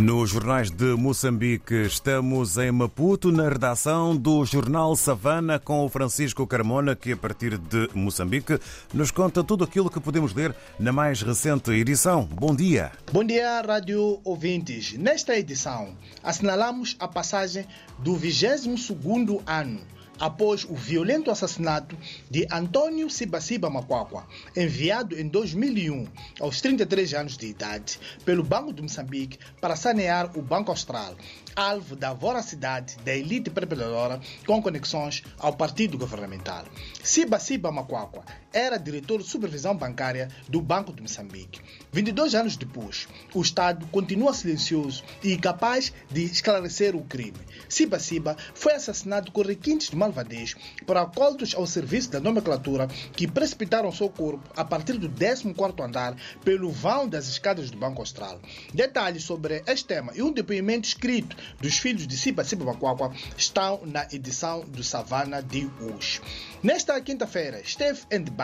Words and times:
Nos 0.00 0.30
jornais 0.30 0.70
de 0.70 0.96
Moçambique, 0.96 1.74
estamos 1.74 2.56
em 2.56 2.72
Maputo, 2.72 3.30
na 3.30 3.50
redação 3.50 4.16
do 4.16 4.46
jornal 4.46 4.96
Savana, 4.96 5.58
com 5.58 5.84
o 5.84 5.90
Francisco 5.90 6.46
Carmona, 6.46 6.96
que 6.96 7.12
a 7.12 7.16
partir 7.18 7.58
de 7.58 7.86
Moçambique 7.94 8.58
nos 8.94 9.10
conta 9.10 9.44
tudo 9.44 9.62
aquilo 9.62 9.90
que 9.90 10.00
podemos 10.00 10.32
ler 10.32 10.56
na 10.78 10.90
mais 10.90 11.20
recente 11.20 11.70
edição. 11.72 12.24
Bom 12.24 12.56
dia. 12.56 12.92
Bom 13.12 13.22
dia, 13.22 13.60
rádio 13.60 14.18
ouvintes. 14.24 14.94
Nesta 14.94 15.36
edição, 15.36 15.94
assinalamos 16.22 16.96
a 16.98 17.06
passagem 17.06 17.66
do 17.98 18.14
22º 18.14 19.42
ano 19.46 19.80
após 20.20 20.64
o 20.64 20.74
violento 20.74 21.30
assassinato 21.30 21.96
de 22.30 22.46
Antônio 22.52 23.08
Sibasiba 23.08 23.70
Macuacua, 23.70 24.26
enviado 24.54 25.18
em 25.18 25.26
2001, 25.26 26.06
aos 26.38 26.60
33 26.60 27.14
anos 27.14 27.38
de 27.38 27.46
idade, 27.46 27.98
pelo 28.24 28.44
Banco 28.44 28.72
de 28.72 28.82
Moçambique 28.82 29.38
para 29.60 29.74
sanear 29.74 30.38
o 30.38 30.42
Banco 30.42 30.70
Austral, 30.70 31.16
alvo 31.56 31.96
da 31.96 32.12
voracidade 32.12 32.96
da 32.98 33.16
elite 33.16 33.48
perpetradora 33.48 34.20
com 34.46 34.60
conexões 34.60 35.22
ao 35.38 35.54
partido 35.54 35.96
governamental. 35.96 36.64
Sibasiba 37.02 37.72
Macuacua 37.72 38.22
era 38.52 38.78
diretor 38.78 39.22
de 39.22 39.28
supervisão 39.28 39.76
bancária 39.76 40.28
do 40.48 40.60
Banco 40.60 40.92
de 40.92 41.02
Moçambique. 41.02 41.60
22 41.92 42.34
anos 42.34 42.56
depois, 42.56 43.08
o 43.34 43.40
Estado 43.40 43.86
continua 43.86 44.34
silencioso 44.34 45.04
e 45.22 45.32
incapaz 45.32 45.92
de 46.10 46.24
esclarecer 46.24 46.96
o 46.96 47.04
crime. 47.04 47.38
Sibasiba 47.68 48.36
foi 48.54 48.74
assassinado 48.74 49.30
com 49.30 49.42
requintes 49.42 49.90
de 49.90 49.96
malvadez 49.96 50.56
por 50.84 50.96
acoltos 50.96 51.54
ao 51.54 51.66
serviço 51.66 52.10
da 52.10 52.20
nomenclatura 52.20 52.88
que 53.14 53.28
precipitaram 53.28 53.92
seu 53.92 54.08
corpo 54.08 54.50
a 54.56 54.64
partir 54.64 54.94
do 54.94 55.08
14º 55.08 55.84
andar 55.84 56.16
pelo 56.44 56.70
vão 56.70 57.08
das 57.08 57.28
escadas 57.28 57.70
do 57.70 57.78
Banco 57.78 58.00
Austral. 58.00 58.40
Detalhes 58.74 59.24
sobre 59.24 59.62
este 59.66 59.84
tema 59.84 60.12
e 60.14 60.22
um 60.22 60.32
depoimento 60.32 60.88
escrito 60.88 61.36
dos 61.60 61.78
filhos 61.78 62.06
de 62.06 62.16
Sibasiba 62.16 62.64
Macuacua 62.64 63.12
estão 63.36 63.80
na 63.84 64.06
edição 64.12 64.60
do 64.64 64.82
Savana 64.82 65.42
de 65.42 65.70
hoje. 65.80 66.20
Nesta 66.62 67.00
quinta-feira, 67.00 67.60
esteve 67.60 68.00
em 68.10 68.20
debate 68.22 68.39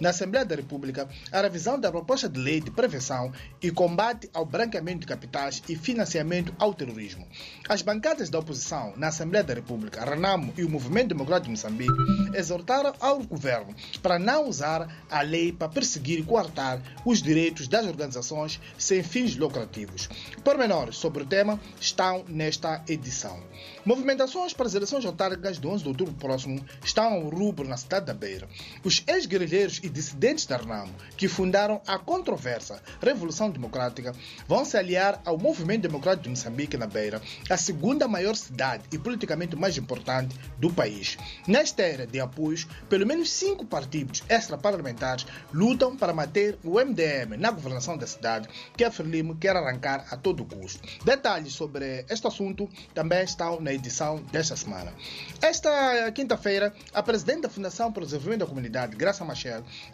na 0.00 0.10
Assembleia 0.10 0.44
da 0.44 0.56
República 0.56 1.08
a 1.30 1.40
revisão 1.40 1.78
da 1.78 1.90
proposta 1.90 2.28
de 2.28 2.40
lei 2.40 2.60
de 2.60 2.70
prevenção 2.70 3.32
e 3.62 3.70
combate 3.70 4.28
ao 4.34 4.44
branqueamento 4.44 5.00
de 5.00 5.06
capitais 5.06 5.62
e 5.68 5.76
financiamento 5.76 6.52
ao 6.58 6.74
terrorismo. 6.74 7.26
As 7.68 7.80
bancadas 7.80 8.28
da 8.28 8.40
oposição 8.40 8.92
na 8.96 9.08
Assembleia 9.08 9.44
da 9.44 9.54
República, 9.54 10.02
a 10.02 10.04
Renamo 10.04 10.52
e 10.56 10.64
o 10.64 10.68
Movimento 10.68 11.08
Democrático 11.08 11.46
de 11.46 11.50
Moçambique, 11.52 11.92
exortaram 12.34 12.92
ao 12.98 13.22
governo 13.22 13.74
para 14.02 14.18
não 14.18 14.48
usar 14.48 15.04
a 15.08 15.22
lei 15.22 15.52
para 15.52 15.68
perseguir 15.68 16.18
e 16.18 16.24
coartar 16.24 16.82
os 17.04 17.22
direitos 17.22 17.68
das 17.68 17.86
organizações 17.86 18.60
sem 18.76 19.02
fins 19.02 19.36
lucrativos. 19.36 20.08
Pormenores 20.42 20.96
sobre 20.96 21.22
o 21.22 21.26
tema 21.26 21.60
estão 21.80 22.24
nesta 22.28 22.82
edição. 22.88 23.40
Movimentações 23.84 24.52
para 24.52 24.66
as 24.66 24.74
eleições 24.74 25.04
autárquicas 25.04 25.60
de 25.60 25.66
11 25.66 25.82
de 25.84 25.88
outubro 25.88 26.14
próximo 26.14 26.64
estão 26.84 27.14
ao 27.14 27.28
rubro 27.28 27.68
na 27.68 27.76
cidade 27.76 28.06
da 28.06 28.14
Beira. 28.14 28.48
Os 28.82 29.02
ex-guerrilheiros 29.36 29.80
e 29.82 29.88
dissidentes 29.88 30.46
da 30.46 30.56
Renamo, 30.56 30.92
que 31.16 31.28
fundaram 31.28 31.80
a 31.86 31.98
controversa 31.98 32.82
Revolução 33.00 33.50
Democrática, 33.50 34.14
vão 34.48 34.64
se 34.64 34.76
aliar 34.76 35.20
ao 35.24 35.38
Movimento 35.38 35.82
Democrático 35.82 36.24
de 36.24 36.30
Moçambique 36.30 36.76
na 36.76 36.86
Beira, 36.86 37.20
a 37.50 37.56
segunda 37.56 38.08
maior 38.08 38.34
cidade 38.34 38.84
e 38.92 38.98
politicamente 38.98 39.54
mais 39.54 39.76
importante 39.76 40.34
do 40.58 40.72
país. 40.72 41.16
Nesta 41.46 41.82
era 41.82 42.06
de 42.06 42.18
apoios, 42.18 42.66
pelo 42.88 43.06
menos 43.06 43.30
cinco 43.30 43.64
partidos 43.64 44.22
extraparlamentares 44.28 45.26
lutam 45.52 45.96
para 45.96 46.14
manter 46.14 46.58
o 46.64 46.80
MDM 46.80 47.36
na 47.38 47.50
governação 47.50 47.96
da 47.96 48.06
cidade, 48.06 48.48
que 48.76 48.84
a 48.84 48.90
Frelimo 48.90 49.36
quer 49.36 49.56
arrancar 49.56 50.06
a 50.10 50.16
todo 50.16 50.44
custo. 50.44 50.80
Detalhes 51.04 51.52
sobre 51.52 52.04
este 52.08 52.26
assunto 52.26 52.68
também 52.94 53.24
estão 53.24 53.60
na 53.60 53.72
edição 53.72 54.22
desta 54.32 54.56
semana. 54.56 54.92
Esta 55.42 56.10
quinta-feira, 56.12 56.72
a 56.94 57.02
presidente 57.02 57.42
da 57.42 57.48
Fundação 57.48 57.92
para 57.92 58.02
o 58.02 58.06
Desenvolvimento 58.06 58.40
da 58.40 58.46
Comunidade, 58.46 58.96
Graça 58.96 59.25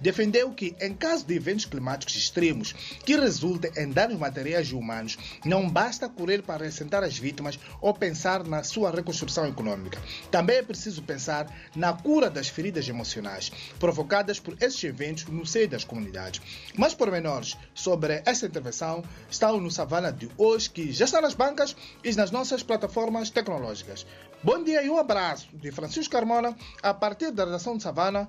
Defendeu 0.00 0.52
que, 0.52 0.74
em 0.80 0.94
caso 0.94 1.24
de 1.24 1.34
eventos 1.34 1.64
climáticos 1.64 2.16
extremos 2.16 2.72
que 3.04 3.16
resultem 3.16 3.70
em 3.76 3.90
danos 3.90 4.18
materiais 4.18 4.68
e 4.68 4.74
humanos, 4.74 5.18
não 5.44 5.68
basta 5.68 6.08
correr 6.08 6.42
para 6.42 6.64
ressentar 6.64 7.02
as 7.02 7.16
vítimas 7.16 7.58
ou 7.80 7.94
pensar 7.94 8.44
na 8.44 8.62
sua 8.62 8.90
reconstrução 8.90 9.46
econômica. 9.46 10.00
Também 10.30 10.56
é 10.56 10.62
preciso 10.62 11.02
pensar 11.02 11.46
na 11.74 11.92
cura 11.92 12.28
das 12.28 12.48
feridas 12.48 12.88
emocionais 12.88 13.50
provocadas 13.78 14.38
por 14.38 14.56
esses 14.60 14.82
eventos 14.84 15.24
no 15.26 15.46
seio 15.46 15.68
das 15.68 15.84
comunidades. 15.84 16.40
Mais 16.76 16.94
pormenores 16.94 17.56
sobre 17.74 18.22
esta 18.24 18.46
intervenção 18.46 19.02
estão 19.30 19.60
no 19.60 19.70
Savana 19.70 20.12
de 20.12 20.28
hoje, 20.36 20.70
que 20.70 20.92
já 20.92 21.04
está 21.04 21.20
nas 21.20 21.34
bancas 21.34 21.76
e 22.04 22.14
nas 22.14 22.30
nossas 22.30 22.62
plataformas 22.62 23.30
tecnológicas. 23.30 24.06
Bom 24.42 24.62
dia 24.62 24.82
e 24.82 24.90
um 24.90 24.98
abraço 24.98 25.48
de 25.52 25.70
Francisco 25.70 26.12
Carmona 26.12 26.56
a 26.82 26.92
partir 26.92 27.30
da 27.30 27.44
redação 27.44 27.76
de 27.76 27.82
Savana, 27.82 28.28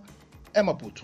em 0.56 0.64
Maputo. 0.64 1.04